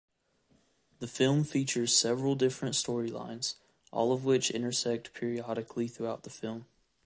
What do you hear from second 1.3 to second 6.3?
features several different storylines, all of which intersect periodically throughout